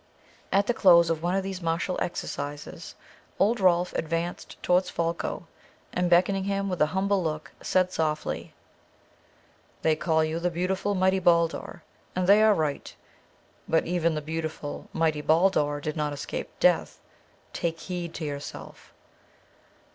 At 0.51 0.65
the 0.65 0.73
close 0.73 1.11
of 1.11 1.21
one 1.21 1.35
of 1.35 1.43
these 1.43 1.61
martial 1.61 1.95
exercises, 2.01 2.95
old 3.37 3.59
Rolf 3.59 3.93
advanced 3.93 4.57
towards 4.63 4.89
Folko, 4.89 5.45
and 5.93 6.09
beckoning 6.09 6.45
him 6.45 6.69
with 6.69 6.81
an 6.81 6.87
humble 6.87 7.21
look, 7.21 7.51
said 7.61 7.91
softly, 7.91 8.55
"They 9.83 9.95
call 9.95 10.23
you 10.23 10.39
the 10.39 10.49
beautiful 10.49 10.95
mighty 10.95 11.19
Baldur, 11.19 11.83
and 12.15 12.25
they 12.25 12.41
are 12.41 12.55
right. 12.55 12.95
But 13.69 13.85
even 13.85 14.15
the 14.15 14.21
beautiful 14.23 14.89
mighty 14.91 15.21
Baldur 15.21 15.79
did 15.79 15.95
not 15.95 16.13
escape 16.13 16.49
death. 16.59 16.99
Take 17.53 17.81
heed 17.81 18.15
to 18.15 18.25
yourself." 18.25 18.91